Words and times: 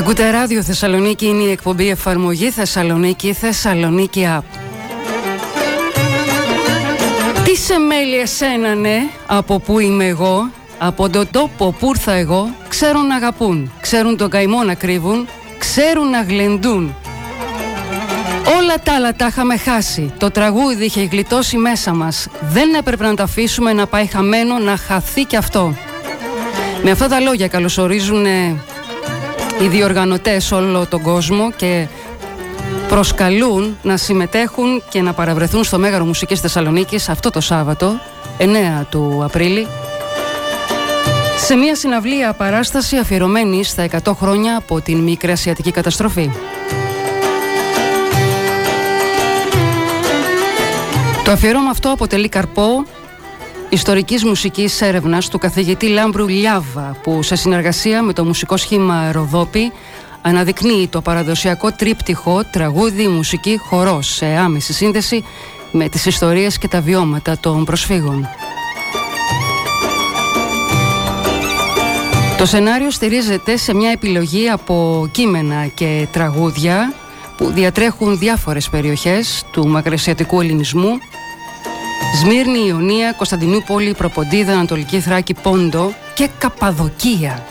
Ακούτε 0.00 0.30
ράδιο 0.30 0.62
Θεσσαλονίκη 0.62 1.26
είναι 1.26 1.42
η 1.42 1.50
εκπομπή 1.50 1.88
εφαρμογή 1.88 2.50
Θεσσαλονίκη 2.50 3.32
Θεσσαλονίκη 3.32 4.26
App. 4.38 4.58
Τι 7.44 7.56
σε 7.56 7.78
μέλη 7.78 8.18
εσένα 8.18 8.74
ναι, 8.74 8.98
από 9.26 9.58
που 9.58 9.78
είμαι 9.78 10.06
εγώ, 10.06 10.50
από 10.78 11.08
τον 11.08 11.28
τόπο 11.30 11.74
που 11.78 11.88
ήρθα 11.88 12.12
εγώ, 12.12 12.54
ξέρουν 12.68 13.06
να 13.06 13.14
αγαπούν, 13.14 13.72
ξέρουν 13.80 14.16
τον 14.16 14.30
καημό 14.30 14.62
να 14.62 14.74
κρύβουν, 14.74 15.28
ξέρουν 15.58 16.10
να 16.10 16.22
γλεντούν. 16.22 16.94
Όλα 18.58 18.80
τα 18.82 18.94
άλλα 18.94 19.14
τα 19.14 19.26
είχαμε 19.26 19.56
χάσει. 19.56 20.12
Το 20.18 20.30
τραγούδι 20.30 20.84
είχε 20.84 21.04
γλιτώσει 21.04 21.56
μέσα 21.56 21.94
μας. 21.94 22.28
Δεν 22.40 22.74
έπρεπε 22.74 23.04
να 23.04 23.14
το 23.14 23.22
αφήσουμε 23.22 23.72
να 23.72 23.86
πάει 23.86 24.06
χαμένο, 24.06 24.58
να 24.58 24.76
χαθεί 24.76 25.24
κι 25.24 25.36
αυτό. 25.36 25.74
Με 26.82 26.90
αυτά 26.90 27.08
τα 27.08 27.20
λόγια 27.20 27.48
καλωσορίζουν 27.48 28.26
οι 29.60 29.68
διοργανωτές 29.68 30.52
όλο 30.52 30.86
τον 30.86 31.02
κόσμο 31.02 31.50
και 31.56 31.86
προσκαλούν 32.88 33.78
να 33.82 33.96
συμμετέχουν 33.96 34.82
και 34.88 35.02
να 35.02 35.12
παραβρεθούν 35.12 35.64
στο 35.64 35.78
Μέγαρο 35.78 36.04
Μουσικής 36.04 36.40
Θεσσαλονίκης 36.40 37.08
αυτό 37.08 37.30
το 37.30 37.40
Σάββατο, 37.40 38.00
9 38.38 38.44
του 38.90 39.20
Απρίλη, 39.24 39.66
σε 41.38 41.54
μια 41.54 41.74
συναυλία 41.74 42.32
παράσταση 42.32 42.96
αφιερωμένη 42.96 43.64
στα 43.64 43.86
100 44.04 44.12
χρόνια 44.14 44.56
από 44.56 44.80
την 44.80 44.98
Μικρή 44.98 45.32
Ασιατική 45.32 45.70
Καταστροφή. 45.70 46.30
Το 51.24 51.30
αφιερώμα 51.30 51.70
αυτό 51.70 51.90
αποτελεί 51.90 52.28
καρπό 52.28 52.84
ιστορικής 53.70 54.24
μουσικής 54.24 54.80
έρευνας 54.80 55.28
του 55.28 55.38
καθηγητή 55.38 55.88
Λάμπρου 55.88 56.28
Λιάβα 56.28 56.96
που 57.02 57.22
σε 57.22 57.34
συνεργασία 57.34 58.02
με 58.02 58.12
το 58.12 58.24
μουσικό 58.24 58.56
σχήμα 58.56 59.12
Ροδόπη 59.12 59.72
αναδεικνύει 60.22 60.88
το 60.88 61.00
παραδοσιακό 61.00 61.72
τρίπτυχο 61.72 62.44
τραγούδι, 62.50 63.08
μουσική, 63.08 63.56
χορός 63.58 64.14
σε 64.14 64.26
άμεση 64.26 64.72
σύνδεση 64.72 65.24
με 65.72 65.88
τις 65.88 66.06
ιστορίες 66.06 66.58
και 66.58 66.68
τα 66.68 66.80
βιώματα 66.80 67.38
των 67.38 67.64
προσφύγων. 67.64 68.28
Το 72.38 72.46
σενάριο 72.46 72.90
στηρίζεται 72.90 73.56
σε 73.56 73.74
μια 73.74 73.90
επιλογή 73.90 74.48
από 74.48 75.08
κείμενα 75.12 75.66
και 75.66 76.06
τραγούδια 76.12 76.94
που 77.36 77.50
διατρέχουν 77.50 78.18
διάφορες 78.18 78.68
περιοχές 78.68 79.44
του 79.50 79.68
μακρασιατικού 79.68 80.40
ελληνισμού 80.40 80.98
Σμύρνη, 82.22 82.66
Ιωνία, 82.66 83.12
Κωνσταντινούπολη, 83.12 83.94
Προποντίδα, 83.94 84.52
Ανατολική 84.52 85.00
Θράκη, 85.00 85.34
Πόντο 85.34 85.92
και 86.14 86.28
Καπαδοκία. 86.38 87.44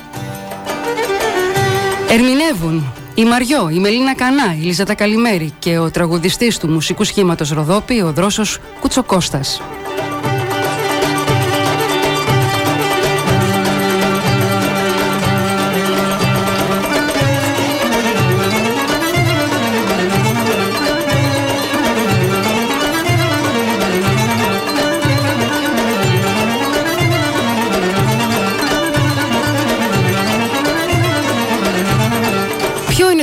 Ερμηνεύουν 2.09 2.94
η 3.16 3.25
Μαριό, 3.25 3.70
η 3.70 3.80
Μελίνα 3.80 4.16
Κανά, 4.16 4.55
η 4.59 4.64
Λίζατα 4.64 4.94
Καλημέρη 4.94 5.53
και 5.59 5.77
ο 5.77 5.92
τραγουδιστής 5.92 6.58
του 6.58 6.67
μουσικού 6.67 7.03
σχήματος 7.03 7.50
Ροδόπη, 7.50 8.02
ο 8.02 8.11
Δρόσος 8.14 8.59
Κουτσοκώστας. 8.80 9.61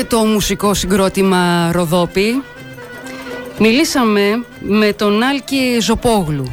Το 0.09 0.19
μουσικό 0.19 0.75
συγκρότημα 0.75 1.71
Ροδόπη. 1.73 2.43
Μιλήσαμε 3.59 4.45
με 4.61 4.93
τον 4.93 5.23
Άλκη 5.23 5.79
Ζοπόγλου 5.81 6.53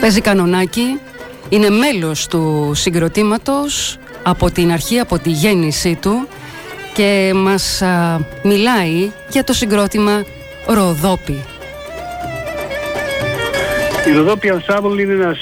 Παίζει 0.00 0.20
κανονάκι 0.20 1.00
Είναι 1.48 1.70
μέλος 1.70 2.26
του 2.26 2.72
συγκροτήματος 2.74 3.98
Από 4.22 4.50
την 4.50 4.72
αρχή, 4.72 4.98
από 4.98 5.18
τη 5.18 5.30
γέννησή 5.30 5.98
του 6.00 6.28
Και 6.94 7.32
μας 7.34 7.82
μιλάει 8.42 9.10
για 9.28 9.44
το 9.44 9.52
συγκρότημα 9.52 10.24
Ροδόπη. 10.66 11.44
Η 14.08 14.12
Ροδόπη 14.12 14.52
Ensemble 14.52 14.98
είναι 14.98 15.12
ένας 15.12 15.38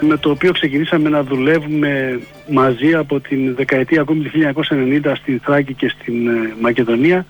με 0.00 0.16
το 0.16 0.30
οποίο 0.30 0.52
ξεκινήσαμε 0.52 1.08
να 1.08 1.22
δουλεύουμε 1.22 2.20
μαζί 2.50 2.94
από 2.94 3.20
την 3.20 3.54
δεκαετία 3.54 4.00
ακόμη 4.00 4.22
του 4.22 4.30
1990 5.04 5.12
στην 5.16 5.40
Θράκη 5.44 5.74
και 5.74 5.88
στην 5.88 6.28
ε, 6.28 6.54
Μακεδονία 6.60 7.26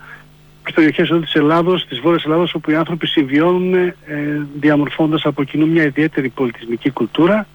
στις 0.65 0.73
περιοχές 0.73 1.09
εδώ 1.09 1.19
της 1.19 1.33
Ελλάδος, 1.33 1.85
της 1.85 1.99
Βόρειας 1.99 2.23
Ελλάδος 2.25 2.53
όπου 2.53 2.71
οι 2.71 2.75
άνθρωποι 2.75 3.07
συμβιώνουν 3.07 3.73
ε, 3.73 3.93
διαμορφώντας 4.59 5.25
από 5.25 5.43
κοινού 5.43 5.67
μια 5.67 5.83
ιδιαίτερη 5.83 6.29
πολιτισμική 6.29 6.89
κουλτούρα. 6.89 7.47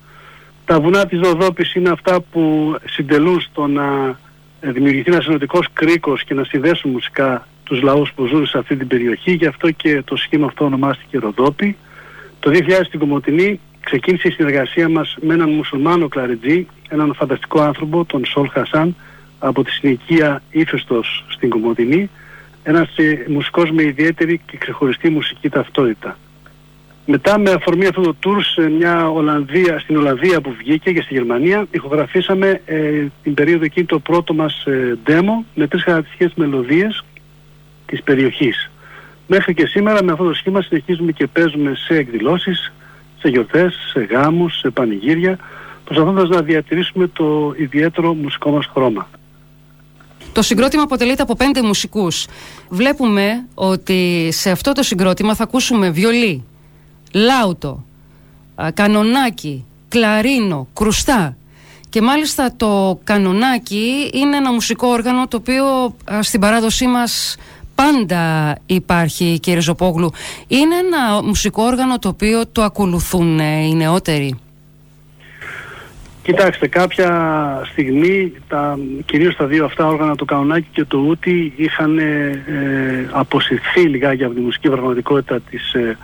Τα 0.64 0.80
βουνά 0.80 1.06
της 1.06 1.20
Ροδόπης 1.20 1.74
είναι 1.74 1.88
αυτά 1.88 2.20
που 2.20 2.74
συντελούν 2.84 3.40
στο 3.40 3.66
να 3.66 4.18
ε, 4.60 4.72
δημιουργηθεί 4.72 5.10
ένας 5.10 5.26
ενωτικός 5.26 5.66
κρίκος 5.72 6.24
και 6.24 6.34
να 6.34 6.44
συνδέσουν 6.44 6.90
μουσικά 6.90 7.46
τους 7.64 7.82
λαούς 7.82 8.12
που 8.12 8.26
ζουν 8.26 8.46
σε 8.46 8.58
αυτή 8.58 8.76
την 8.76 8.86
περιοχή. 8.86 9.32
Γι' 9.32 9.46
αυτό 9.46 9.70
και 9.70 10.02
το 10.02 10.16
σχήμα 10.16 10.46
αυτό 10.46 10.64
ονομάστηκε 10.64 11.18
Ροδόπη. 11.18 11.76
Το 12.40 12.50
2000 12.50 12.84
στην 12.84 12.98
Κομωτινή 12.98 13.60
ξεκίνησε 13.84 14.28
η 14.28 14.30
συνεργασία 14.30 14.88
μας 14.88 15.16
με 15.20 15.34
έναν 15.34 15.50
μουσουλμάνο 15.50 16.08
κλαριτζή, 16.08 16.66
έναν 16.88 17.14
φανταστικό 17.14 17.60
άνθρωπο, 17.60 18.04
τον 18.04 18.24
Σολ 18.24 18.48
Χασάν, 18.48 18.96
από 19.38 19.64
τη 19.64 19.70
συνοικία 19.70 20.42
Ήφαιστος 20.50 21.24
στην 21.28 21.48
Κομωτινή, 21.48 22.10
ένας 22.62 22.96
ε, 22.96 23.24
μουσικός 23.28 23.70
με 23.70 23.82
ιδιαίτερη 23.82 24.40
και 24.46 24.56
ξεχωριστή 24.56 25.10
μουσική 25.10 25.48
ταυτότητα. 25.48 26.18
Μετά 27.06 27.38
με 27.38 27.50
αφορμή 27.50 27.86
αυτό 27.86 28.00
το 28.00 28.14
tour 28.24 28.40
σε 28.54 28.68
μια 28.68 29.08
Ολλανδία, 29.08 29.78
στην 29.78 29.96
Ολλανδία 29.96 30.40
που 30.40 30.54
βγήκε 30.58 30.92
και 30.92 31.02
στη 31.02 31.14
Γερμανία 31.14 31.66
ηχογραφήσαμε 31.70 32.60
ε, 32.64 33.06
την 33.22 33.34
περίοδο 33.34 33.64
εκείνη 33.64 33.86
το 33.86 33.98
πρώτο 33.98 34.34
μας 34.34 34.64
ε, 34.66 34.98
demo 35.06 35.44
με 35.54 35.66
τρεις 35.66 35.82
χαρακτηριστικές 35.82 36.32
μελωδίες 36.34 37.04
της 37.86 38.02
περιοχής. 38.02 38.70
Μέχρι 39.26 39.54
και 39.54 39.66
σήμερα 39.66 40.02
με 40.04 40.12
αυτό 40.12 40.24
το 40.24 40.34
σχήμα 40.34 40.62
συνεχίζουμε 40.62 41.12
και 41.12 41.26
παίζουμε 41.26 41.74
σε 41.74 41.96
εκδηλώσεις 41.96 42.72
σε 43.20 43.28
γιορτές, 43.28 43.74
σε 43.90 44.00
γάμους, 44.00 44.58
σε 44.58 44.70
πανηγύρια, 44.70 45.38
προσπαθώντας 45.84 46.28
να 46.28 46.42
διατηρήσουμε 46.42 47.06
το 47.06 47.54
ιδιαίτερο 47.56 48.14
μουσικό 48.14 48.50
μας 48.50 48.66
χρώμα. 48.72 49.08
Το 50.32 50.42
συγκρότημα 50.42 50.82
αποτελείται 50.82 51.22
από 51.22 51.36
πέντε 51.36 51.62
μουσικούς. 51.62 52.26
Βλέπουμε 52.68 53.44
ότι 53.54 54.28
σε 54.32 54.50
αυτό 54.50 54.72
το 54.72 54.82
συγκρότημα 54.82 55.34
θα 55.34 55.42
ακούσουμε 55.42 55.90
βιολί, 55.90 56.44
λάουτο, 57.12 57.84
κανονάκι, 58.74 59.64
κλαρίνο, 59.88 60.68
κρουστά. 60.74 61.36
Και 61.88 62.02
μάλιστα 62.02 62.52
το 62.56 63.00
κανονάκι 63.04 64.10
είναι 64.12 64.36
ένα 64.36 64.52
μουσικό 64.52 64.88
όργανο 64.88 65.28
το 65.28 65.36
οποίο 65.36 65.64
στην 66.20 66.40
παράδοσή 66.40 66.86
μας 66.86 67.36
πάντα 67.80 68.56
υπάρχει 68.66 69.38
κύριε 69.40 69.60
Ζωπόγλου. 69.60 70.12
Είναι 70.48 70.74
ένα 70.74 71.22
μουσικό 71.22 71.62
όργανο 71.62 71.98
το 71.98 72.08
οποίο 72.08 72.46
το 72.46 72.62
ακολουθούν 72.62 73.38
ε, 73.38 73.66
οι 73.66 73.74
νεότεροι; 73.74 74.38
Κοιτάξτε, 76.22 76.68
κάποια 76.68 77.10
στιγμή 77.72 78.32
τα, 78.48 78.78
κυρίως 79.04 79.36
τα 79.36 79.46
δύο 79.46 79.64
αυτά 79.64 79.86
όργανα, 79.86 80.16
το 80.16 80.24
κανονάκι 80.24 80.66
και 80.72 80.84
το 80.84 80.98
ούτι, 80.98 81.52
είχαν 81.56 81.98
ε, 81.98 82.42
ε 82.46 83.08
αποσυρθεί 83.10 83.80
λιγάκι 83.80 84.24
από 84.24 84.34
τη 84.34 84.40
μουσική 84.40 84.68
πραγματικότητα 84.68 85.40
της, 85.40 85.72
ε, 85.72 85.96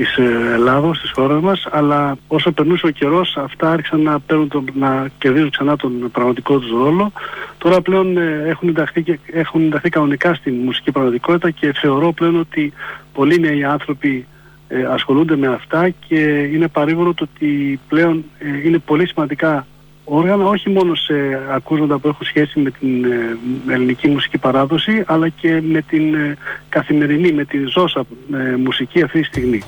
της 0.00 0.16
ε, 0.16 0.52
Ελλάδος, 0.52 1.00
της 1.00 1.10
χώρας 1.10 1.42
μας, 1.42 1.66
αλλά 1.70 2.16
όσο 2.28 2.52
περνούσε 2.52 2.86
ο 2.86 2.90
καιρός 2.90 3.36
αυτά 3.36 3.70
άρχισαν 3.70 4.02
να, 4.02 4.20
παίρνουν 4.20 4.48
τον, 4.48 4.64
να 4.74 5.08
κερδίζουν 5.18 5.50
ξανά 5.50 5.76
τον 5.76 6.10
πραγματικό 6.12 6.58
τους 6.58 6.70
ρόλο. 6.70 7.12
Τώρα 7.58 7.80
πλέον 7.80 8.16
ε, 8.16 8.42
έχουν, 8.46 8.68
ενταχθεί 8.68 9.02
και, 9.02 9.18
έχουν 9.32 9.64
ενταχθεί 9.64 9.88
κανονικά 9.88 10.34
στην 10.34 10.54
μουσική 10.54 10.90
πραγματικότητα 10.92 11.50
και 11.50 11.72
θεωρώ 11.72 12.12
πλέον 12.12 12.38
ότι 12.38 12.72
πολλοί 13.12 13.38
νέοι 13.40 13.64
άνθρωποι 13.64 14.26
ε, 14.68 14.82
ασχολούνται 14.82 15.36
με 15.36 15.46
αυτά 15.46 15.88
και 15.88 16.18
είναι 16.52 16.68
παρήγορο 16.68 17.14
το 17.14 17.28
ότι 17.32 17.80
πλέον 17.88 18.24
είναι 18.64 18.78
πολύ 18.78 19.06
σημαντικά 19.06 19.66
όργανα 20.12 20.44
όχι 20.44 20.70
μόνο 20.70 20.94
σε 20.94 21.14
ακούσματα 21.50 21.98
που 21.98 22.08
έχουν 22.08 22.26
σχέση 22.26 22.60
με 22.60 22.70
την 22.70 23.04
ε, 23.04 23.38
ελληνική 23.68 24.08
μουσική 24.08 24.38
παράδοση 24.38 25.02
αλλά 25.06 25.28
και 25.28 25.60
με 25.60 25.82
την 25.82 26.14
ε, 26.14 26.36
καθημερινή, 26.68 27.32
με 27.32 27.44
τη 27.44 27.64
ζώσα 27.64 28.04
ε, 28.32 28.56
μουσική 28.56 29.02
αυτή 29.02 29.20
τη 29.20 29.26
στιγμή. 29.26 29.62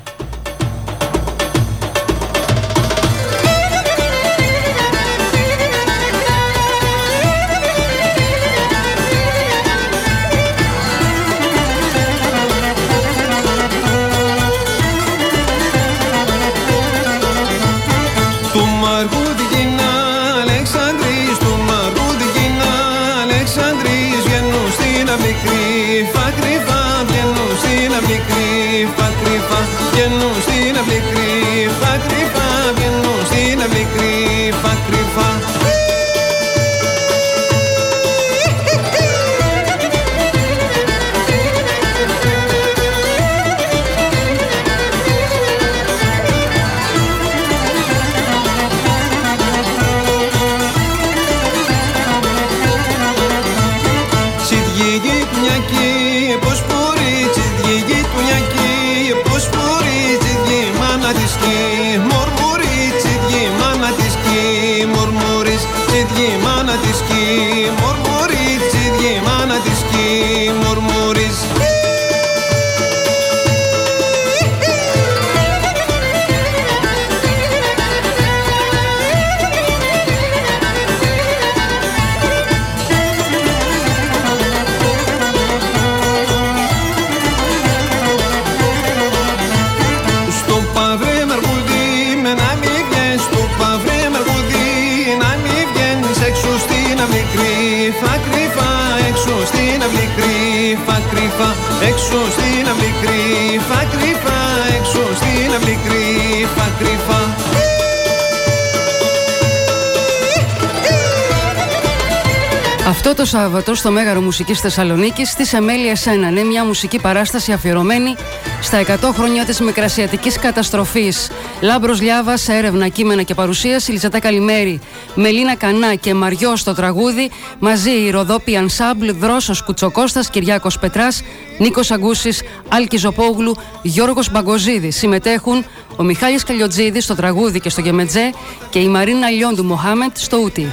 Αυτό 113.04 113.14
το 113.14 113.25
Σάββατο 113.25 113.75
στο 113.75 113.90
Μέγαρο 113.90 114.20
Μουσικής 114.20 114.60
Θεσσαλονίκης 114.60 115.31
στη 115.31 115.56
Εμέλεια 115.56 115.96
Σένα 115.96 116.28
είναι 116.28 116.43
μια 116.43 116.64
μουσική 116.64 116.99
παράσταση 117.00 117.52
αφιερωμένη 117.52 118.14
στα 118.62 118.81
100 118.81 119.10
χρόνια 119.12 119.44
της 119.44 119.60
Μικρασιατικής 119.60 120.38
Καταστροφής. 120.38 121.31
Λάμπρος 121.60 122.00
Λιάβας, 122.00 122.49
έρευνα, 122.49 122.88
κείμενα 122.88 123.22
και 123.22 123.34
παρουσίαση, 123.34 123.93
Λιζατά 123.93 124.19
Καλημέρη, 124.19 124.81
Μελίνα 125.14 125.54
Κανά 125.54 125.94
και 125.94 126.14
Μαριό 126.14 126.56
στο 126.56 126.75
τραγούδι, 126.75 127.31
μαζί 127.58 127.90
η 127.90 128.10
Ροδόπη 128.10 128.56
Ανσάμπλ, 128.56 129.10
Δρόσος 129.10 129.62
Κουτσοκώστας, 129.62 130.31
Κυριάκος 130.31 130.78
Πετράς, 130.78 131.22
Νίκος 131.58 131.90
Αγκούσης, 131.90 132.43
Άλκη 132.69 132.96
Ζοπόγλου, 132.96 133.56
Γιώργος 133.82 134.31
Μπαγκοζίδη. 134.31 134.90
Συμμετέχουν 134.90 135.64
ο 135.96 136.02
Μιχάλης 136.02 136.44
Καλιοτζίδης 136.44 137.04
στο 137.04 137.14
τραγούδι 137.14 137.60
και 137.60 137.69
στο 137.69 137.81
γεμετζέ 137.81 138.32
και 138.70 138.78
η 138.78 138.88
Μαρίνα 138.88 139.28
Λιόντου 139.31 139.64
Μοχάμετ 139.64 140.16
στο 140.16 140.37
ούτι. 140.37 140.72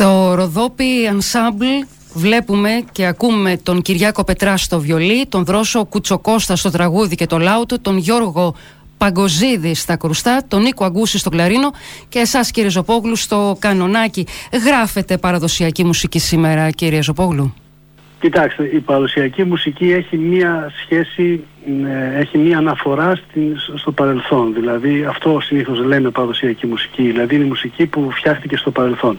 Στο 0.00 0.34
Ροδόπι 0.34 1.06
Ανσάμπλ 1.10 1.64
βλέπουμε 2.14 2.84
και 2.92 3.06
ακούμε 3.06 3.56
τον 3.62 3.82
Κυριάκο 3.82 4.24
Πετρά 4.24 4.56
στο 4.56 4.80
βιολί, 4.80 5.26
τον 5.26 5.44
Δρόσο 5.44 5.84
Κουτσοκώστα 5.84 6.56
στο 6.56 6.70
τραγούδι 6.70 7.14
και 7.14 7.26
το 7.26 7.38
λάουτο, 7.38 7.80
τον 7.80 7.96
Γιώργο 7.96 8.54
Παγκοζίδη 8.98 9.74
στα 9.74 9.96
κρουστά, 9.96 10.42
τον 10.48 10.62
Νίκο 10.62 10.84
Αγκούση 10.84 11.18
στο 11.18 11.30
κλαρίνο 11.30 11.70
και 12.08 12.18
εσάς 12.18 12.50
κύριε 12.50 12.70
Ζοπόγλου 12.70 13.16
στο 13.16 13.56
κανονάκι. 13.58 14.26
Γράφετε 14.64 15.18
παραδοσιακή 15.18 15.84
μουσική 15.84 16.18
σήμερα 16.18 16.70
κύριε 16.70 17.02
Ζοπόγλου. 17.02 17.54
Κοιτάξτε, 18.20 18.64
η 18.64 18.80
παραδοσιακή 18.80 19.44
μουσική 19.44 19.92
έχει 19.92 20.16
μία 20.16 20.72
σχέση, 20.84 21.44
ε, 21.84 22.18
έχει 22.20 22.38
μία 22.38 22.58
αναφορά 22.58 23.16
στην, 23.16 23.56
στο 23.74 23.92
παρελθόν. 23.92 24.54
Δηλαδή 24.54 25.04
αυτό 25.08 25.40
συνήθως 25.40 25.78
λέμε 25.78 26.10
παραδοσιακή 26.10 26.66
μουσική, 26.66 27.02
δηλαδή 27.02 27.34
είναι 27.34 27.44
η 27.44 27.48
μουσική 27.48 27.86
που 27.86 28.10
φτιάχτηκε 28.10 28.56
στο 28.56 28.70
παρελθόν. 28.70 29.18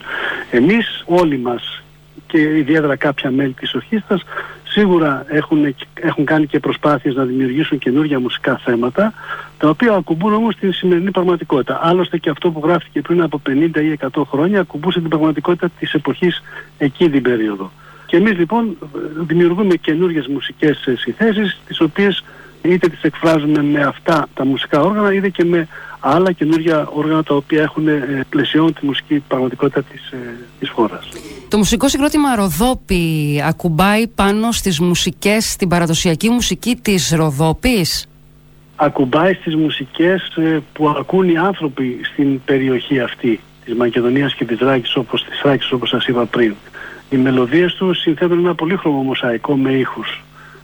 Εμείς 0.52 1.04
όλοι 1.06 1.38
μας 1.38 1.84
και 2.28 2.40
ιδιαίτερα 2.40 2.96
κάποια 2.96 3.32
μέλη 3.32 3.54
της 3.54 3.74
ορχήστρας 3.74 4.24
σίγουρα 4.64 5.26
έχουν, 5.28 5.76
έχουν 5.94 6.26
κάνει 6.26 6.46
και 6.46 6.60
προσπάθειες 6.60 7.16
να 7.16 7.24
δημιουργήσουν 7.24 7.78
καινούργια 7.78 8.20
μουσικά 8.20 8.58
θέματα 8.64 9.14
τα 9.58 9.70
οποία 9.70 9.94
ακουμπούν 9.94 10.34
όμως 10.34 10.56
την 10.56 10.74
σημερινή 10.74 11.12
πραγματικότητα. 11.12 11.80
Άλλωστε 11.84 12.18
και 12.18 12.30
αυτό 12.30 12.52
που 12.52 12.62
γράφτηκε 12.64 13.02
πριν 13.02 13.22
από 13.22 13.42
50 13.50 13.52
ή 13.76 13.98
100 14.12 14.22
χρόνια 14.30 14.60
ακουμπούσε 14.60 15.00
την 15.00 15.10
πραγματικότητα 15.10 15.70
της 15.80 15.94
εποχής 15.94 16.44
εκείνη 16.78 17.10
την 17.10 17.22
περίοδο. 17.22 17.72
Και 18.06 18.18
εμείς 18.18 18.38
λοιπόν 18.38 18.78
δημιουργούμε 19.20 19.76
καινούργιες 19.76 20.28
μουσικές 20.28 20.88
συνθέσεις 20.98 21.62
τις 21.68 21.82
οποίες 21.82 22.24
είτε 22.62 22.88
τις 22.88 23.02
εκφράζουμε 23.02 23.64
με 23.64 23.82
αυτά 23.84 24.28
τα 24.34 24.46
μουσικά 24.46 24.82
όργανα 24.82 25.14
είτε 25.14 25.30
και 25.30 25.44
με 25.44 25.68
άλλα 26.02 26.32
καινούργια 26.32 26.88
όργανα 26.94 27.24
τα 27.24 27.36
οποία 27.36 27.62
έχουν 27.62 27.88
ε, 27.88 28.26
πλαισιών 28.30 28.74
τη 28.74 28.86
μουσική 28.86 29.24
πραγματικότητα 29.28 29.84
της, 29.84 30.12
ε, 30.12 30.18
της 30.60 30.70
χώρας. 30.70 31.08
Το 31.48 31.58
μουσικό 31.58 31.88
συγκρότημα 31.90 32.36
Ροδόπη 32.36 33.42
ακουμπάει 33.46 34.08
πάνω 34.08 34.52
στις 34.52 34.80
μουσικές, 34.80 35.52
στην 35.52 35.68
παραδοσιακή 35.68 36.30
μουσική 36.30 36.76
της 36.82 37.14
Ροδόπης. 37.16 38.06
Ακουμπάει 38.76 39.34
στις 39.34 39.56
μουσικές 39.56 40.36
ε, 40.36 40.60
που 40.74 40.90
ακούν 40.90 41.30
οι 41.30 41.38
άνθρωποι 41.38 42.00
στην 42.14 42.44
περιοχή 42.46 43.00
αυτή 43.00 43.40
της 43.66 43.76
Μακεδονίας 43.76 44.36
και 44.36 44.46
της 44.46 44.60
Ράκης 44.60 44.96
όπως, 44.96 45.24
της 45.24 45.42
Ράκης, 45.44 45.72
όπως 45.72 45.90
σας 45.90 46.06
είπα 46.06 46.26
πριν. 46.26 46.56
Οι 47.10 47.18
μελωδίες 47.18 47.74
τους 47.74 48.00
συνθέτουν 48.00 48.40
ένα 48.40 48.56
πολύχρωμο 48.56 49.02
μοσαϊκό 49.02 49.56
με 49.56 49.72
ήχους. 49.72 50.24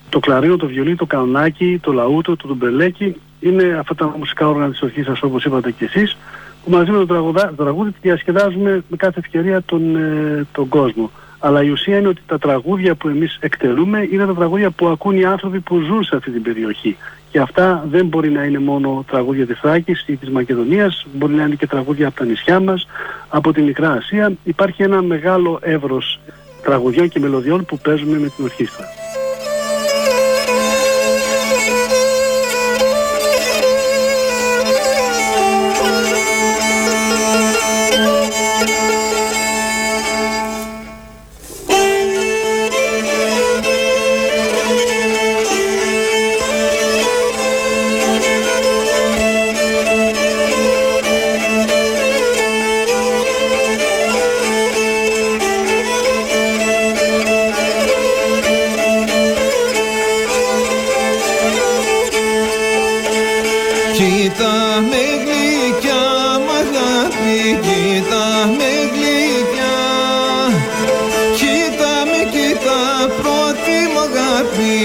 Το 0.10 0.20
κλαρίνο, 0.20 0.56
το 0.56 0.68
βιολί, 0.68 0.96
το 0.96 1.06
κανονάκι, 1.06 1.80
το 1.82 1.92
λαούτο, 1.92 2.36
το 2.36 2.48
τουμπελέκι 2.48 3.16
είναι 3.40 3.76
αυτά 3.80 3.96
τα 3.96 4.14
μουσικά 4.18 4.48
όργανα 4.48 4.70
της 4.72 4.82
ορχήστρας 4.82 5.22
όπως 5.22 5.46
είπατε 5.46 5.72
και 5.72 5.86
εσείς 5.86 6.18
που 6.64 6.72
μαζί 6.72 6.92
με 6.92 6.98
το, 6.98 7.06
τραγουδά, 7.06 7.54
το 7.56 7.64
τραγούδι 7.64 7.94
διασκεδάζουμε 8.02 8.84
με 8.88 8.98
κάθε 8.98 9.20
ευκαιρία 9.20 9.62
τον, 9.62 9.96
ε, 9.96 10.46
τον 10.52 10.68
κόσμο. 10.68 11.12
Αλλά 11.40 11.64
η 11.64 11.70
ουσία 11.70 11.98
είναι 11.98 12.08
ότι 12.08 12.22
τα 12.28 12.38
τραγούδια 12.38 12.96
που 12.96 13.08
εμείς 13.08 13.38
εκτελούμε 13.42 14.08
είναι 14.12 14.26
τα 14.26 14.34
τραγούδια 14.34 14.70
που 14.70 14.88
ακούν 14.88 15.18
οι 15.18 15.26
άνθρωποι 15.26 15.60
που 15.60 15.80
ζουν 15.80 16.04
σε 16.04 16.16
αυτή 16.16 16.32
την 16.32 16.42
περιοχή. 16.42 16.98
Και 17.32 17.40
αυτά 17.40 17.86
δεν 17.90 18.06
μπορεί 18.06 18.30
να 18.30 18.44
είναι 18.44 18.60
μόνο 18.60 19.06
τραγούδια 19.08 19.46
της 19.46 19.60
Θράκης 19.60 20.04
ή 20.08 20.16
της 20.16 20.30
Μακεδονίας, 20.30 21.06
μπορεί 21.14 21.34
να 21.34 21.44
είναι 21.44 21.56
και 21.56 21.68
τραγούδια 21.68 22.08
από 22.08 22.18
τα 22.18 22.26
νησιά 22.26 22.60
μας, 22.60 22.88
από 23.30 23.54
τη 23.54 23.62
Μικρά 23.62 23.92
Ασία. 23.92 24.34
Υπάρχει 24.44 24.84
ένα 24.84 25.02
μεγάλο 25.02 25.60
εύρος 25.62 26.20
τραγουδιών 26.64 27.10
και 27.10 27.20
μελωδιών 27.20 27.66
που 27.66 27.78
παίζουμε 27.78 28.20
με 28.20 28.30
την 28.30 28.44
ορχήστρα. 28.44 28.86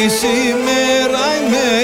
Σήμερα 0.09 1.25
είμαι, 1.37 1.82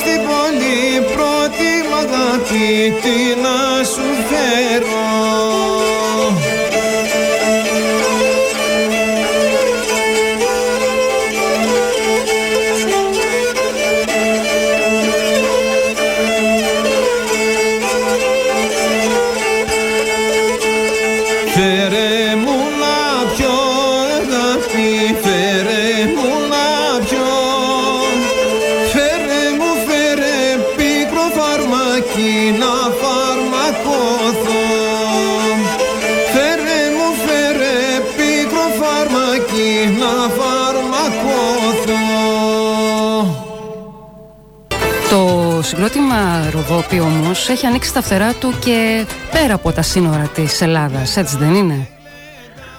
στην 0.00 0.20
πόλη 0.28 1.00
πρώτη 1.14 1.70
μ' 1.90 1.94
αγάπη 2.04 2.68
τι 3.02 3.40
να 3.42 3.84
σου 3.84 4.08
φέρω 4.28 5.99
πίκρο 31.70 31.78
φαρμάκι 31.78 32.58
να 32.58 32.74
φαρμακώθω 33.00 34.60
Φέρε 36.32 36.82
μου, 36.96 37.08
φέρε 37.24 37.76
πίκρο 38.16 38.66
φαρμάκι 38.80 39.98
να 39.98 40.12
φαρμακώθω 40.38 42.00
Το 45.10 45.62
συγκρότημα 45.62 46.50
Ροδόπη 46.52 47.00
όμως 47.00 47.48
έχει 47.48 47.66
ανοίξει 47.66 47.92
τα 47.92 48.02
φτερά 48.02 48.34
του 48.34 48.54
και 48.64 49.06
πέρα 49.32 49.54
από 49.54 49.72
τα 49.72 49.82
σύνορα 49.82 50.30
της 50.34 50.60
Ελλάδας, 50.60 51.16
έτσι 51.16 51.36
δεν 51.36 51.54
είναι; 51.54 51.88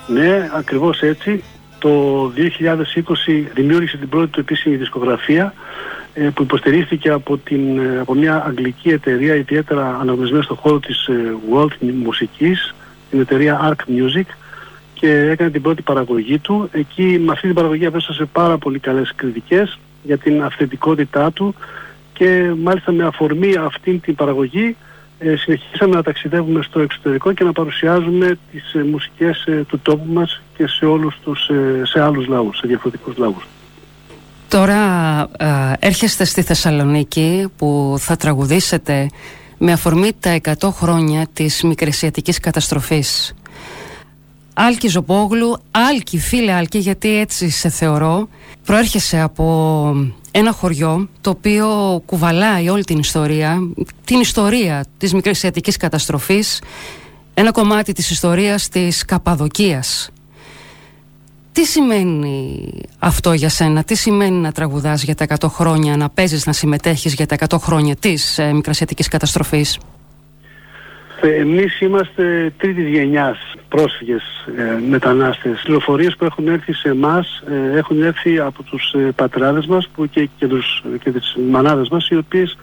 Ναι, 0.07 0.49
ακριβώς 0.57 1.01
έτσι. 1.01 1.43
Το 1.79 1.89
2020 2.27 3.49
δημιούργησε 3.53 3.97
την 3.97 4.09
πρώτη 4.09 4.27
του 4.27 4.39
επίσημη 4.39 4.75
δισκογραφία 4.75 5.43
ε, 5.43 6.00
που 6.33 6.43
υποστηρίχθηκε 6.43 7.09
από, 7.09 7.37
την, 7.37 7.79
ε, 7.79 7.99
από 7.99 8.13
μια 8.13 8.43
αγγλική 8.45 8.89
εταιρεία 8.89 9.35
ιδιαίτερα 9.35 9.97
αναγνωρισμένη 10.01 10.43
στον 10.43 10.57
χώρο 10.57 10.79
της 10.79 11.07
ε, 11.07 11.13
world 11.53 11.91
μουσικής, 12.03 12.73
την 13.09 13.19
εταιρεία 13.19 13.71
Arc 13.71 13.91
Music 13.91 14.25
και 14.93 15.09
έκανε 15.09 15.49
την 15.49 15.61
πρώτη 15.61 15.81
παραγωγή 15.81 16.39
του. 16.39 16.69
Εκεί 16.71 17.19
με 17.25 17.31
αυτή 17.31 17.45
την 17.45 17.55
παραγωγή 17.55 17.85
απέστασε 17.85 18.25
πάρα 18.25 18.57
πολύ 18.57 18.79
καλές 18.79 19.13
κριτικές 19.15 19.79
για 20.03 20.17
την 20.17 20.43
αυθεντικότητά 20.43 21.31
του 21.31 21.55
και 22.13 22.53
μάλιστα 22.61 22.91
με 22.91 23.03
αφορμή 23.03 23.55
αυτήν 23.55 24.01
την 24.01 24.15
παραγωγή 24.15 24.75
ε, 25.19 25.35
συνεχίσαμε 25.35 25.95
να 25.95 26.03
ταξιδεύουμε 26.03 26.61
στο 26.61 26.79
εξωτερικό 26.79 27.33
και 27.33 27.43
να 27.43 27.51
παρουσιάζουμε 27.51 28.37
τις 28.51 28.73
ε, 28.73 28.83
μουσικές 28.83 29.45
ε, 29.45 29.65
του 29.67 29.79
τόπου 29.79 30.13
μας 30.13 30.41
και 30.57 30.67
σε 30.67 30.85
όλους 30.85 31.19
τους, 31.23 31.49
ε, 31.49 31.81
σε 31.85 32.01
άλλους 32.01 32.27
λαούς, 32.27 32.57
σε 32.57 32.67
διαφορετικούς 32.67 33.17
λαούς. 33.17 33.47
Τώρα 34.51 34.77
α, 35.21 35.27
έρχεστε 35.79 36.25
στη 36.25 36.41
Θεσσαλονίκη 36.41 37.45
που 37.57 37.95
θα 37.99 38.15
τραγουδήσετε 38.15 39.09
με 39.57 39.71
αφορμή 39.71 40.11
τα 40.19 40.39
100 40.59 40.69
χρόνια 40.71 41.27
της 41.33 41.63
μικρασιατικής 41.63 42.39
καταστροφής. 42.39 43.33
Άλκη 44.53 44.87
Ζοπόγλου, 44.87 45.57
Άλκη, 45.71 46.19
φίλε 46.19 46.51
Άλκη, 46.51 46.77
γιατί 46.77 47.19
έτσι 47.19 47.49
σε 47.49 47.69
θεωρώ, 47.69 48.27
προέρχεσαι 48.65 49.19
από 49.19 49.95
ένα 50.31 50.51
χωριό 50.51 51.09
το 51.21 51.29
οποίο 51.29 52.01
κουβαλάει 52.05 52.69
όλη 52.69 52.83
την 52.83 52.99
ιστορία, 52.99 53.57
την 54.05 54.19
ιστορία 54.19 54.85
της 54.97 55.13
μικρασιατικής 55.13 55.77
καταστροφής, 55.77 56.61
ένα 57.33 57.51
κομμάτι 57.51 57.93
της 57.93 58.09
ιστορίας 58.09 58.69
της 58.69 59.05
Καπαδοκίας. 59.05 60.09
Τι 61.53 61.65
σημαίνει 61.65 62.69
αυτό 62.99 63.33
για 63.33 63.49
σένα, 63.49 63.83
τι 63.83 63.95
σημαίνει 63.95 64.37
να 64.37 64.51
τραγουδάς 64.51 65.03
για 65.03 65.15
τα 65.15 65.25
100 65.39 65.47
χρόνια, 65.47 65.97
να 65.97 66.09
παίζεις, 66.09 66.45
να 66.45 66.53
συμμετέχεις 66.53 67.13
για 67.13 67.25
τα 67.25 67.35
100 67.49 67.57
χρόνια 67.59 67.95
της 67.95 68.37
ε, 68.37 68.53
μικρασιατικής 68.53 69.07
καταστροφής; 69.07 69.79
Ε, 71.21 71.35
Εμείς 71.35 71.79
είμαστε 71.81 72.53
τρίτης 72.57 72.87
γενιάς 72.87 73.37
πρόσφυγες 73.69 74.23
ε, 74.57 74.89
μετανάστες. 74.89 75.61
Πληροφορίες 75.63 76.15
που 76.15 76.25
έχουν 76.25 76.47
έρθει 76.47 76.73
σε 76.73 76.89
εμάς 76.89 77.43
ε, 77.49 77.77
έχουν 77.77 78.01
έρθει 78.01 78.39
από 78.39 78.63
τους 78.63 78.93
ε, 78.93 79.11
πατράδες 79.15 79.65
μας 79.65 79.89
που 79.95 80.09
και, 80.09 80.29
και, 80.37 80.47
τους, 80.47 80.83
και 81.03 81.11
τις 81.11 81.37
μανάδες 81.49 81.89
μας 81.89 82.07
οι, 82.09 82.15
οποίες, 82.15 82.57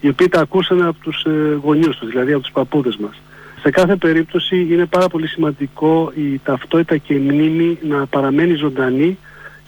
οι 0.00 0.08
οποίοι 0.08 0.28
τα 0.28 0.40
ακούσαν 0.40 0.82
από 0.82 0.98
τους 1.00 1.24
ε, 1.24 1.58
γονιούς 1.62 1.96
τους, 1.96 2.08
δηλαδή 2.08 2.32
από 2.32 2.42
τους 2.42 2.52
παππούδες 2.52 2.96
μας. 2.96 3.20
Σε 3.62 3.70
κάθε 3.70 3.96
περίπτωση 3.96 4.66
είναι 4.70 4.86
πάρα 4.86 5.08
πολύ 5.08 5.26
σημαντικό 5.26 6.12
η 6.14 6.40
ταυτότητα 6.44 6.96
και 6.96 7.14
η 7.14 7.18
μνήμη 7.18 7.78
να 7.82 8.06
παραμένει 8.06 8.54
ζωντανή 8.54 9.18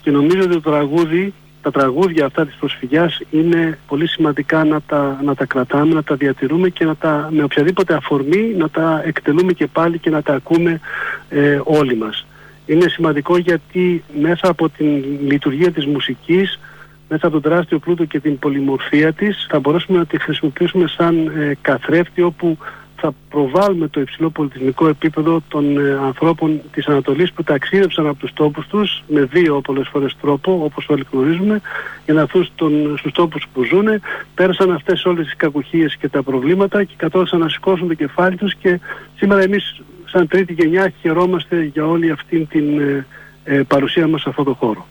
και 0.00 0.10
νομίζω 0.10 0.40
ότι 0.40 0.52
το 0.52 0.60
τραγούδι 0.60 1.32
τα 1.64 1.70
τραγούδια 1.70 2.26
αυτά 2.26 2.46
της 2.46 2.54
προσφυγιάς 2.54 3.20
είναι 3.30 3.78
πολύ 3.86 4.08
σημαντικά 4.08 4.64
να 4.64 4.80
τα, 4.80 5.20
να 5.24 5.34
τα 5.34 5.44
κρατάμε, 5.44 5.94
να 5.94 6.02
τα 6.02 6.14
διατηρούμε 6.14 6.68
και 6.68 6.84
να 6.84 6.96
τα, 6.96 7.28
με 7.32 7.42
οποιαδήποτε 7.42 7.94
αφορμή 7.94 8.54
να 8.58 8.68
τα 8.70 9.02
εκτελούμε 9.04 9.52
και 9.52 9.66
πάλι 9.66 9.98
και 9.98 10.10
να 10.10 10.22
τα 10.22 10.34
ακούμε 10.34 10.80
ε, 11.28 11.60
όλοι 11.64 11.96
μας. 11.96 12.26
Είναι 12.66 12.88
σημαντικό 12.88 13.36
γιατί 13.36 14.04
μέσα 14.20 14.48
από 14.48 14.68
την 14.68 15.04
λειτουργία 15.26 15.72
της 15.72 15.86
μουσικής, 15.86 16.60
μέσα 17.08 17.26
από 17.26 17.40
τον 17.40 17.50
τεράστιο 17.50 17.78
πλούτο 17.78 18.04
και 18.04 18.20
την 18.20 18.38
πολυμορφία 18.38 19.12
της 19.12 19.46
θα 19.48 19.58
μπορέσουμε 19.58 19.98
να 19.98 20.06
τη 20.06 20.18
χρησιμοποιήσουμε 20.18 20.88
σαν 20.88 21.26
ε, 21.26 21.56
καθρέφτη 21.60 22.22
όπου 22.22 22.58
θα 22.96 23.14
προβάλλουμε 23.30 23.88
το 23.88 24.00
υψηλό 24.00 24.30
πολιτισμικό 24.30 24.88
επίπεδο 24.88 25.42
των 25.48 25.78
ε, 25.78 25.92
ανθρώπων 25.92 26.60
της 26.72 26.86
Ανατολής 26.86 27.32
που 27.32 27.42
ταξίδεψαν 27.42 28.06
από 28.06 28.18
τους 28.18 28.32
τόπους 28.32 28.66
τους 28.66 29.02
με 29.08 29.24
δύο 29.24 29.60
πολλές 29.60 29.88
φορές 29.88 30.16
τρόπο 30.20 30.60
όπως 30.64 30.88
όλοι 30.88 31.06
γνωρίζουμε 31.12 31.60
για 32.04 32.14
να 32.14 32.20
έρθουν 32.20 32.44
στον, 32.44 32.96
στους 32.98 33.12
τόπους 33.12 33.46
που 33.52 33.64
ζουν 33.64 33.86
πέρασαν 34.34 34.72
αυτές 34.72 35.04
όλες 35.04 35.24
τις 35.24 35.36
κακουχίες 35.36 35.96
και 35.96 36.08
τα 36.08 36.22
προβλήματα 36.22 36.84
και 36.84 36.94
κατόρθωσαν 36.96 37.40
να 37.40 37.48
σηκώσουν 37.48 37.88
το 37.88 37.94
κεφάλι 37.94 38.36
τους 38.36 38.54
και 38.54 38.80
σήμερα 39.16 39.42
εμείς 39.42 39.82
σαν 40.04 40.28
τρίτη 40.28 40.52
γενιά 40.52 40.92
χαιρόμαστε 41.00 41.62
για 41.62 41.86
όλη 41.86 42.10
αυτή 42.10 42.44
την 42.44 42.80
ε, 42.80 43.06
ε, 43.44 43.62
παρουσία 43.62 44.08
μας 44.08 44.20
σε 44.20 44.28
αυτό 44.28 44.42
το 44.42 44.54
χώρο. 44.54 44.86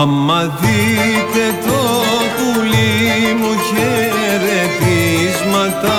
Άμα 0.00 0.40
δείτε 0.60 1.44
το 1.64 1.80
πουλί 2.36 3.34
μου 3.40 3.52
χαιρετίσματα 3.68 5.98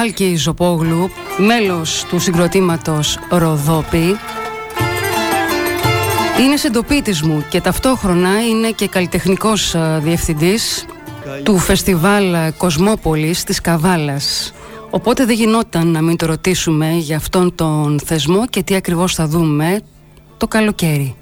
Άλκη 0.00 0.36
Ζοπόγλου, 0.36 1.10
μέλος 1.38 2.04
του 2.08 2.18
συγκροτήματος 2.18 3.18
Ροδόπη, 3.30 4.16
είναι 6.40 6.56
συντοπίτης 6.56 7.22
μου 7.22 7.44
και 7.50 7.60
ταυτόχρονα 7.60 8.46
είναι 8.48 8.70
και 8.70 8.88
καλλιτεχνικός 8.88 9.74
ε, 9.74 9.98
διευθυντής 10.02 10.86
του 11.42 11.58
φεστιβάλ 11.58 12.34
ε, 12.34 12.52
Κοσμόπολης 12.56 13.44
της 13.44 13.60
Καβάλας. 13.60 14.54
Οπότε 14.90 15.24
δεν 15.24 15.34
γινόταν 15.34 15.88
να 15.88 16.02
μην 16.02 16.16
το 16.16 16.26
ρωτήσουμε 16.26 16.90
για 16.90 17.16
αυτόν 17.16 17.54
τον 17.54 18.00
θεσμό 18.04 18.46
και 18.46 18.62
τι 18.62 18.74
ακριβώς 18.74 19.14
θα 19.14 19.26
δούμε 19.26 19.80
το 20.36 20.48
καλοκαίρι. 20.48 21.14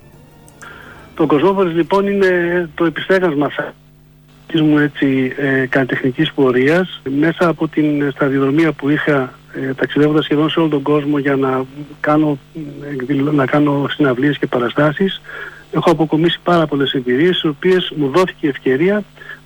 Το 1.15 1.27
Κοσμόπολης 1.27 1.75
λοιπόν 1.75 2.07
είναι 2.07 2.69
το 2.75 2.85
επιστέγασμα 2.85 3.49
θα- 4.53 4.63
μου 4.63 4.79
έτσι 4.79 5.33
ε, 5.37 5.67
καλλιτεχνικής 5.67 6.33
πορείας 6.33 7.01
μέσα 7.19 7.49
από 7.49 7.69
την 7.69 8.11
σταδιοδρομία 8.11 8.73
που 8.73 8.89
είχα 8.89 9.33
ε, 9.55 9.75
ταξιδεύοντας 9.75 10.25
σχεδόν 10.25 10.51
σε 10.51 10.59
όλο 10.61 10.69
τον 10.69 10.83
κόσμο 10.83 11.19
για 11.19 11.37
να 11.37 11.65
κάνω, 12.01 12.39
να 13.33 13.47
κάνω 13.47 13.87
συναυλίες 13.91 14.39
και 14.39 14.47
παραστάσεις 14.47 15.21
έχω 15.71 15.91
αποκομίσει 15.91 16.39
πάρα 16.45 16.67
πολλές 16.67 16.93
εμπειρίες 16.93 17.37
στις 17.37 17.51
οποίες 17.51 17.93
μου 17.97 18.09
δόθηκε 18.15 18.47
η 18.47 18.49
ευκαιρία 18.49 19.03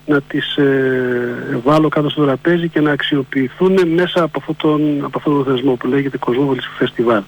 να 0.07 0.21
τις 0.21 0.57
ε, 0.57 1.61
βάλω 1.65 1.89
κάτω 1.89 2.09
στο 2.09 2.25
τραπέζι 2.25 2.69
και 2.69 2.81
να 2.81 2.91
αξιοποιηθούν 2.91 3.89
μέσα 3.95 4.23
από 4.23 4.39
αυτόν 4.39 4.57
τον, 4.57 5.05
από 5.05 5.19
αυτόν 5.19 5.45
τον 5.45 5.55
θεσμό 5.55 5.75
που 5.75 5.87
λέγεται 5.87 6.19
Κοσμόπολης 6.19 6.69
Φεστιβάλ. 6.79 7.23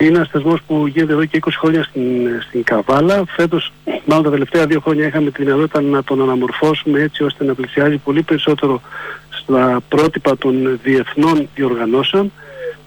Είναι 0.00 0.16
ένας 0.16 0.28
θεσμός 0.28 0.62
που 0.66 0.86
γίνεται 0.86 1.12
εδώ 1.12 1.24
και 1.24 1.38
20 1.42 1.48
χρόνια 1.58 1.82
στην, 1.82 2.28
στην 2.48 2.64
Καβάλα. 2.64 3.24
Φέτος, 3.26 3.72
μάλλον 4.04 4.24
τα 4.24 4.30
τελευταία 4.30 4.66
δύο 4.66 4.80
χρόνια, 4.80 5.06
είχαμε 5.06 5.30
τη 5.30 5.44
δυνατότητα 5.44 5.80
να 5.80 6.02
τον 6.02 6.22
αναμορφώσουμε 6.22 7.00
έτσι 7.00 7.24
ώστε 7.24 7.44
να 7.44 7.54
πλησιάζει 7.54 7.96
πολύ 7.96 8.22
περισσότερο 8.22 8.80
στα 9.30 9.80
πρότυπα 9.88 10.36
των 10.36 10.78
διεθνών 10.82 11.48
διοργανώσεων. 11.54 12.32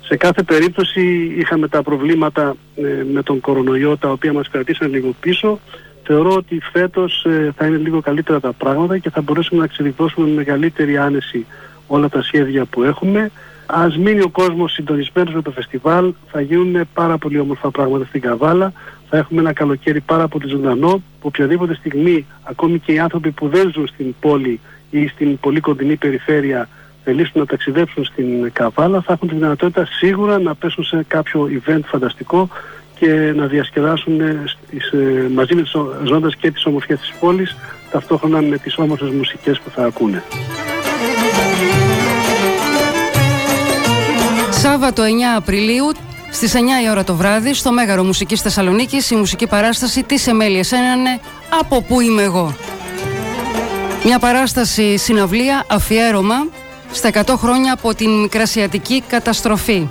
Σε 0.05 0.17
κάθε 0.17 0.43
περίπτωση 0.43 1.33
είχαμε 1.37 1.67
τα 1.67 1.83
προβλήματα 1.83 2.55
ε, 2.75 3.03
με 3.13 3.23
τον 3.23 3.39
κορονοϊό 3.39 3.97
τα 3.97 4.09
οποία 4.09 4.33
μας 4.33 4.49
κρατήσαν 4.49 4.91
λίγο 4.91 5.15
πίσω. 5.19 5.59
Θεωρώ 6.03 6.33
ότι 6.33 6.61
φέτος 6.71 7.25
ε, 7.25 7.53
θα 7.57 7.65
είναι 7.65 7.77
λίγο 7.77 8.01
καλύτερα 8.01 8.39
τα 8.39 8.53
πράγματα 8.53 8.97
και 8.97 9.09
θα 9.09 9.21
μπορέσουμε 9.21 9.59
να 9.59 9.65
εξειδικώσουμε 9.65 10.27
με 10.27 10.33
μεγαλύτερη 10.33 10.97
άνεση 10.97 11.45
όλα 11.87 12.09
τα 12.09 12.21
σχέδια 12.21 12.65
που 12.65 12.83
έχουμε. 12.83 13.31
Ας 13.65 13.97
μείνει 13.97 14.21
ο 14.21 14.29
κόσμος 14.29 14.71
συντονισμένος 14.71 15.33
με 15.33 15.41
το 15.41 15.51
φεστιβάλ, 15.51 16.13
θα 16.31 16.41
γίνουν 16.41 16.87
πάρα 16.93 17.17
πολύ 17.17 17.39
όμορφα 17.39 17.71
πράγματα 17.71 18.05
στην 18.05 18.21
Καβάλα, 18.21 18.73
θα 19.09 19.17
έχουμε 19.17 19.41
ένα 19.41 19.53
καλοκαίρι 19.53 20.01
πάρα 20.01 20.27
πολύ 20.27 20.47
ζωντανό, 20.47 20.91
που 20.91 21.27
οποιαδήποτε 21.27 21.73
στιγμή 21.75 22.25
ακόμη 22.43 22.79
και 22.79 22.91
οι 22.91 22.99
άνθρωποι 22.99 23.31
που 23.31 23.47
δεν 23.47 23.71
ζουν 23.73 23.87
στην 23.87 24.15
πόλη 24.19 24.59
ή 24.89 25.07
στην 25.07 25.39
πολύ 25.39 25.59
κοντινή 25.59 25.95
περιφέρεια 25.95 26.69
θελήσουν 27.03 27.39
να 27.39 27.45
ταξιδέψουν 27.45 28.05
στην 28.05 28.51
Καβάλα 28.53 29.01
θα 29.01 29.13
έχουν 29.13 29.27
τη 29.27 29.33
δυνατότητα 29.33 29.85
σίγουρα 29.85 30.39
να 30.39 30.55
πέσουν 30.55 30.83
σε 30.83 31.05
κάποιο 31.07 31.49
event 31.65 31.81
φανταστικό 31.85 32.49
και 32.99 33.33
να 33.35 33.45
διασκεδάσουν 33.45 34.21
στις, 34.45 34.91
ε, 34.91 35.29
μαζί 35.33 35.55
με 35.55 35.61
τις 35.61 35.71
ζώντας 36.03 36.35
και 36.35 36.51
τις 36.51 36.65
ομορφιές 36.65 36.99
της 36.99 37.13
πόλης 37.19 37.55
ταυτόχρονα 37.91 38.41
με 38.41 38.57
τις 38.57 38.77
όμορφες 38.77 39.09
μουσικές 39.09 39.59
που 39.59 39.69
θα 39.69 39.85
ακούνε. 39.85 40.23
Σάββατο 44.63 45.03
9 45.03 45.07
Απριλίου 45.35 45.91
Στις 46.31 46.53
9 46.53 46.57
η 46.85 46.89
ώρα 46.89 47.03
το 47.03 47.15
βράδυ, 47.15 47.53
στο 47.53 47.71
Μέγαρο 47.71 48.03
Μουσικής 48.03 48.41
Θεσσαλονίκης, 48.41 49.09
η 49.09 49.15
μουσική 49.15 49.47
παράσταση 49.47 50.03
Τις 50.03 50.27
Εμέλειες 50.27 50.71
Ένανε 50.71 51.19
Από 51.59 51.81
Πού 51.81 52.01
Είμαι 52.01 52.21
Εγώ. 52.21 52.55
Μια 54.03 54.19
παράσταση 54.19 54.97
συναυλία 54.97 55.65
αφιέρωμα 55.67 56.35
στα 56.91 57.09
100 57.25 57.33
χρόνια 57.37 57.73
από 57.73 57.95
την 57.95 58.09
μικρασιατική 58.21 59.03
καταστροφή. 59.07 59.87